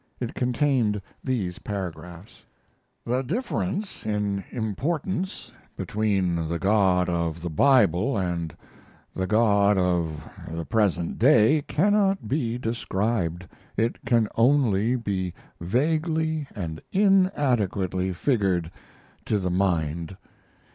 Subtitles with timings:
[0.19, 2.43] It contained these paragraphs:
[3.05, 8.57] The difference in importance, between the God of the Bible and
[9.15, 16.81] the God of the present day, cannot be described, it can only be vaguely and
[16.91, 18.71] inadequately figured
[19.25, 20.17] to the mind....